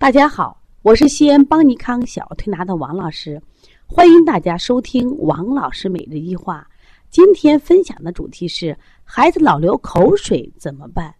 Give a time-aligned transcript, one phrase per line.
[0.00, 3.38] 大家好，我是西安邦尼康小儿推拿的王老师，
[3.86, 6.66] 欢迎大家收听王老师每日一话。
[7.10, 8.74] 今天分享的主题是
[9.04, 11.14] 孩子老流口水怎么办？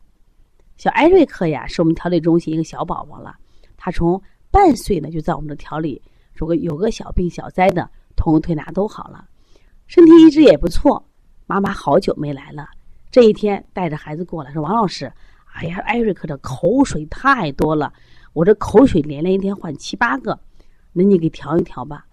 [0.79, 3.37] 小艾瑞克呀，是我们调理中心一个小宝宝了，
[3.77, 4.21] 他从
[4.51, 6.01] 半岁呢就在我们的调理，
[6.33, 7.87] 如果有个小病小灾的，
[8.17, 9.27] 通过推拿都好了，
[9.89, 11.07] 身体一直也不错。
[11.47, 12.67] 妈妈好久没来了，
[13.11, 15.13] 这一天带着孩子过来，说王老师，
[15.53, 17.93] 哎呀，艾瑞克的口水太多了。
[18.33, 20.39] 我这口水连连一天换七八个，
[20.93, 22.07] 那你给调一调吧。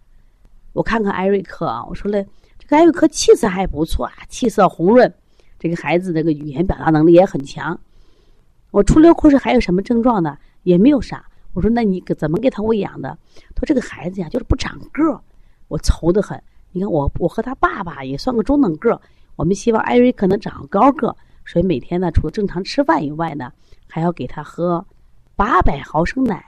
[0.74, 2.26] 我看看艾瑞克啊，我说嘞，
[2.58, 5.12] 这个艾瑞克气色还不错啊，气色红润，
[5.60, 7.80] 这个孩子这个语言表达能力也很强。
[8.72, 10.38] 我出流口水还有什么症状呢？
[10.64, 11.26] 也没有啥。
[11.54, 13.18] 我说那你怎么给他喂养的？
[13.56, 15.20] 他说这个孩子呀就是不长个儿，
[15.68, 16.40] 我愁得很。
[16.72, 19.02] 你看我我和他爸爸也算个中等个儿，
[19.36, 21.16] 我们希望艾瑞克能长高个，
[21.46, 23.52] 所以每天呢除了正常吃饭以外呢，
[23.88, 24.86] 还要给他喝。
[25.38, 26.44] 八百毫升奶，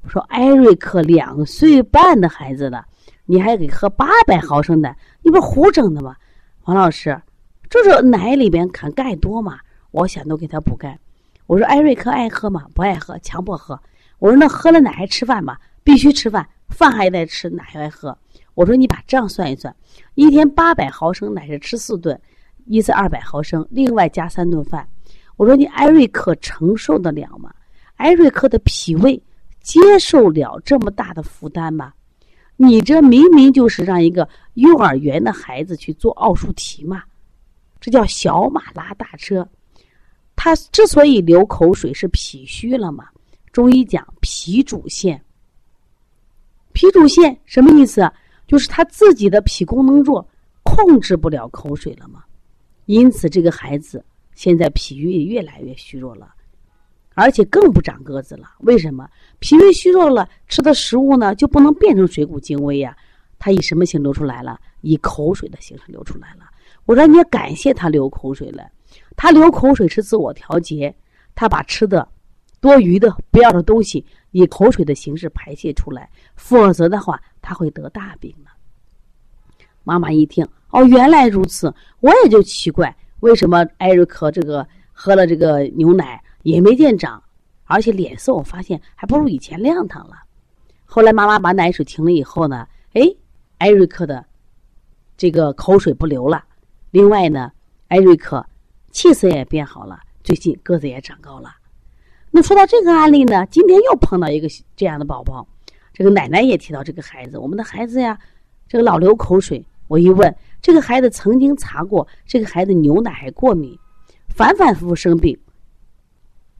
[0.00, 2.86] 我说艾瑞克两岁半的孩子了，
[3.26, 6.16] 你还给喝八百毫升奶，你不是胡整的吗？
[6.64, 7.20] 王老师，
[7.68, 9.58] 这是奶里边含钙多嘛？
[9.90, 10.98] 我想都给他补钙。
[11.46, 12.64] 我说艾瑞克爱喝吗？
[12.74, 13.78] 不爱喝，强迫喝。
[14.18, 15.58] 我说那喝了奶还吃饭吗？
[15.84, 18.16] 必须吃饭，饭还得吃，奶还喝。
[18.54, 19.76] 我说你把账算一算，
[20.14, 22.18] 一天八百毫升奶是吃四顿，
[22.64, 24.88] 一次二百毫升，另外加三顿饭。
[25.36, 27.52] 我说你艾瑞克承受得了吗？
[27.96, 29.20] 艾瑞克的脾胃
[29.60, 31.92] 接受了这么大的负担吗？
[32.56, 37.02] 你这明明就是让一个幼儿园的孩子去做奥数题嘛，
[37.80, 39.46] 这叫小马拉大车。
[40.34, 43.08] 他之所以流口水是脾虚了嘛？
[43.52, 45.22] 中医讲脾主陷，
[46.72, 48.10] 脾主陷什么意思？
[48.46, 50.26] 就是他自己的脾功能弱，
[50.62, 52.22] 控制不了口水了嘛。
[52.84, 56.32] 因此，这个孩子现在脾胃越来越虚弱了。
[57.16, 59.08] 而且更不长个子了，为什么？
[59.38, 62.94] 脾胃虚弱了，吃的食物呢就不能变成水谷精微呀？
[63.38, 64.60] 他以什么形流出来了？
[64.82, 66.44] 以口水的形式流出来了。
[66.84, 68.64] 我说你感谢他流口水了，
[69.16, 70.94] 他流口水是自我调节，
[71.34, 72.06] 他把吃的
[72.60, 78.50] 多余的不要的东西以口水的形式排泄出来，否则的话他会得大病的。
[79.84, 86.22] 妈妈一听，哦，原来如此，我也就奇怪，为什么艾瑞克这个喝了这个牛奶？
[86.46, 87.20] 也没见长，
[87.64, 90.14] 而且脸色我发现还不如以前亮堂了。
[90.84, 93.02] 后来妈妈把奶水停了以后呢，哎，
[93.58, 94.24] 艾瑞克的
[95.16, 96.44] 这个口水不流了。
[96.92, 97.50] 另外呢，
[97.88, 98.46] 艾瑞克
[98.92, 101.50] 气色也变好了，最近个子也长高了。
[102.30, 104.46] 那说到这个案例呢，今天又碰到一个
[104.76, 105.44] 这样的宝宝，
[105.92, 108.16] 这个奶奶也提到这个孩子，我们的孩子呀，
[108.68, 109.66] 这个老流口水。
[109.88, 110.32] 我一问，
[110.62, 113.76] 这个孩子曾经查过，这个孩子牛奶还过敏，
[114.28, 115.36] 反反复复生病。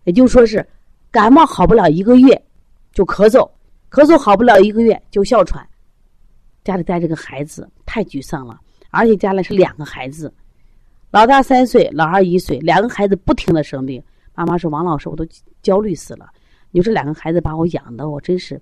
[0.07, 0.65] 也就说是，
[1.11, 2.41] 感冒好不了一个月，
[2.93, 3.49] 就咳嗽，
[3.91, 5.67] 咳嗽好不了一个月就哮喘。
[6.63, 10.33] 家里带着个孩子太沮丧了，而且家里是两个孩子，
[11.11, 14.01] 老大三岁，老二一岁，两个孩子不停的生病。
[14.33, 15.27] 妈妈说：“王老师，我都
[15.61, 16.31] 焦虑死了。
[16.71, 18.61] 你说这两个孩子把我养的，我真是，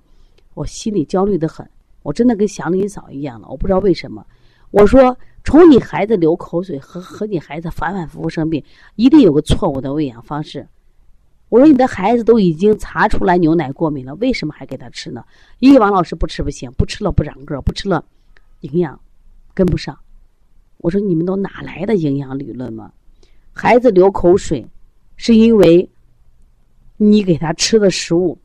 [0.54, 1.68] 我心里焦虑的很，
[2.02, 3.48] 我真的跟祥林嫂一样了。
[3.48, 4.24] 我不知道为什么。
[4.70, 8.64] 我说，从你孩子流口水和和你孩子反反复复生病，
[8.96, 10.66] 一定有个错误的喂养方式。”
[11.54, 15.24] 我说你的孩子都已经查出来牛奶过敏了，为什么还给他吃呢？
[15.60, 18.04] 因为王老师不吃不行，不吃了不长个，不吃了，
[18.62, 18.98] 营养
[19.54, 19.96] 跟不上。
[20.78, 22.92] 我说你们都哪来的营养理论嘛？
[23.52, 24.66] 孩子流口水，
[25.14, 25.88] 是因为
[26.96, 28.36] 你给他吃的食物，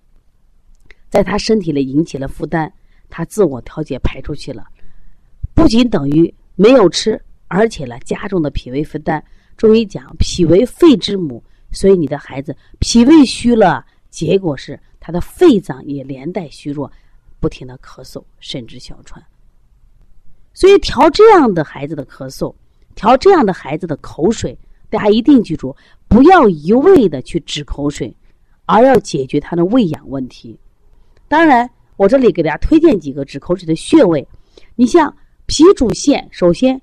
[1.10, 2.72] 在他身体里引起了负担，
[3.10, 4.68] 他自我调节排出去了，
[5.56, 9.24] 不仅等于没有吃，而且呢加重了脾胃负担。
[9.58, 11.44] 中医讲脾为肺之母。
[11.72, 16.92] 所以你的孩子脾胃虚了，结果是他的肺脏也连带虚弱，
[17.40, 19.24] 不停的咳嗽，甚至哮喘。
[20.54, 22.54] 所以调这样的孩子的咳嗽，
[22.96, 24.58] 调这样的孩子的口水，
[24.90, 25.76] 大家一定记住，
[26.08, 28.14] 不要一味的去止口水，
[28.66, 30.60] 而要解决他的喂养问题。
[31.28, 34.28] 当然，我这里给大家推荐几个止口水的穴位。
[34.76, 35.16] 你像
[35.46, 36.82] 脾主陷，首先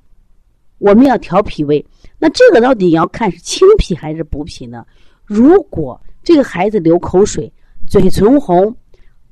[0.78, 1.84] 我们要调脾胃。
[2.18, 4.84] 那这个到底要看是清脾还是补脾呢？
[5.24, 7.52] 如果这个孩子流口水，
[7.86, 8.74] 嘴唇红，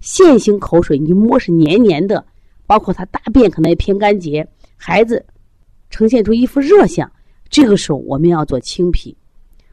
[0.01, 2.25] 线性口水，你摸是黏黏的，
[2.67, 4.47] 包括他大便可能也偏干结，
[4.77, 5.25] 孩子
[5.89, 7.11] 呈现出一副热象，
[7.49, 9.17] 这个时候我们要做清脾。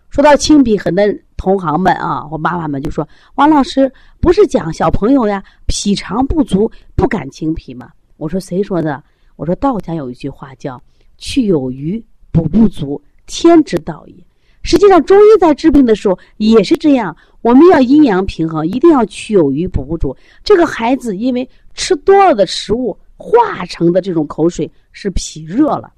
[0.09, 1.03] 说到清脾，很多
[1.37, 9.01] 同行们啊或妈妈们就说：“王老师不是讲小朋友呀，脾肠不足不敢清脾吗？”我说：“谁说的？”
[9.37, 10.81] 我说：“道家有一句话叫
[11.17, 14.15] ‘去有余’。”补不足，天之道也。
[14.63, 20.15] 实际上，中医在治病的时候也是这样，我们要阴阳平衡，一定要去有余补不足。
[20.43, 25.91] 这个孩子因为吃多了的食物化成的这种口水是脾热了，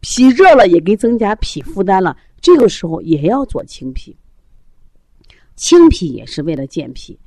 [0.00, 4.16] 脾热了也给增加脾负担了，这个时候也要做清脾。
[5.54, 7.18] 清脾也是为了健脾。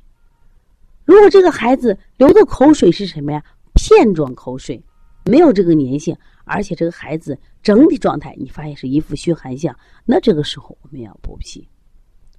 [1.04, 3.42] 如果这个孩子流的口水是什么呀？
[3.74, 4.80] 片状口水，
[5.24, 9.74] 没有这个粘性，而且这个孩子整体状态你发现是一副虚寒相，
[10.04, 11.66] 那这个时候我们要补脾，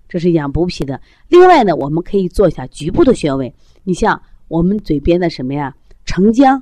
[0.08, 1.00] 这是养补脾的。
[1.28, 5.76] 另外呢，我们可以做一下局部的穴位，你像我们嘴边的什么呀？
[6.06, 6.62] 承浆、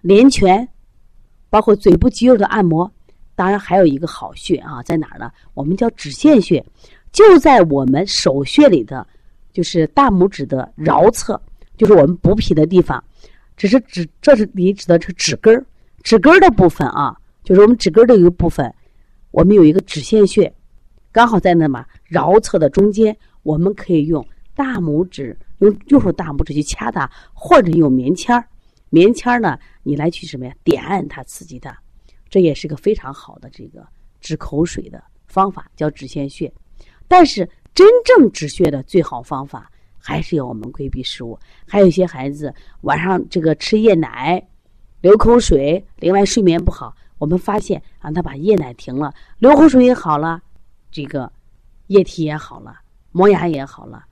[0.00, 0.68] 连泉，
[1.48, 2.90] 包括嘴部肌肉的按摩。
[3.34, 5.30] 当然还有一个好穴啊，在哪儿呢？
[5.54, 6.64] 我们叫指线穴，
[7.12, 9.06] 就在我们手穴里的。
[9.50, 11.40] 就是大拇指的桡侧，
[11.76, 13.02] 就是我们补脾的地方。
[13.58, 15.62] 只是指，这是你指的是指根儿，
[16.02, 17.14] 指根儿的部分啊，
[17.44, 18.72] 就是我们指根儿的一个部分。
[19.32, 20.50] 我们有一个指线穴，
[21.12, 23.14] 刚好在那嘛桡侧的中间。
[23.42, 28.48] 我们可以用大拇指，用右手大拇指去掐它，或者用棉签儿。
[28.88, 30.54] 棉签儿呢，你来去什么呀？
[30.64, 31.76] 点按它，刺激它，
[32.30, 33.86] 这也是个非常好的这个
[34.20, 36.50] 止口水的方法，叫指线穴。
[37.06, 37.48] 但是。
[37.74, 41.38] 真正止血的最好方法，还是要我们规避食物。
[41.66, 44.42] 还有一些孩子晚上这个吃夜奶，
[45.00, 46.94] 流口水，另外睡眠不好。
[47.18, 50.40] 我们发现啊他把夜奶停了，流口水也好了，
[50.90, 51.30] 这个
[51.88, 52.78] 液体也好了，
[53.10, 54.04] 磨牙也好了。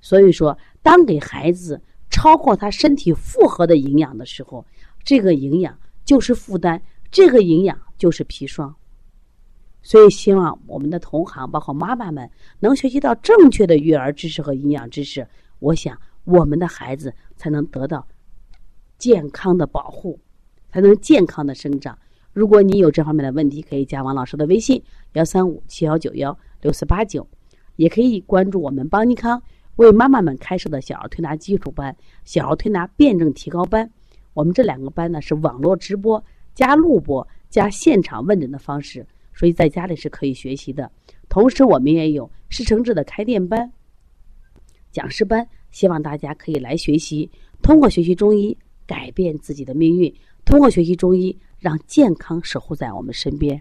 [0.00, 4.64] 所以说，当给孩子超过他身体负荷的营养的时候，
[5.02, 8.74] 这个营养就是负担，这个营养就是砒霜。
[9.86, 12.28] 所以，希望我们的同行，包括妈妈们，
[12.60, 15.28] 能学习到正确的育儿知识和营养知识。
[15.58, 18.08] 我想，我们的孩子才能得到
[18.96, 20.18] 健康的保护，
[20.70, 21.98] 才能健康的生长。
[22.32, 24.82] 如果你有这方面的问题，可以加王老师的微信：
[25.12, 27.28] 幺三五七幺九幺六四八九，
[27.76, 29.42] 也可以关注我们邦尼康
[29.76, 31.94] 为妈妈们开设的小儿推拿基础班、
[32.24, 33.90] 小儿推拿辩证提高班。
[34.32, 39.06] 我们这两个班呢，是网络直播加录播加现场问诊的方式。
[39.34, 40.90] 所以在家里是可以学习的，
[41.28, 43.72] 同时我们也有师承制的开店班、
[44.92, 50.14] 讲师班，希望大家可以来学习，通过学习中医改变自己的命运，
[50.44, 53.60] 通过学习中医让健康守护在我们身边。